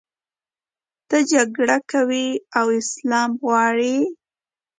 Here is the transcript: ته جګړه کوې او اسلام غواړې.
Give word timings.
ته 1.09 1.17
جګړه 1.31 1.77
کوې 1.91 2.27
او 2.59 2.65
اسلام 2.79 3.31
غواړې. 3.43 3.97